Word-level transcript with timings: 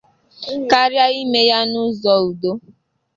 karịa 0.69 1.05
ime 1.21 1.41
ya 1.49 1.59
n'ụzọ 1.71 2.13
udo 2.27 2.51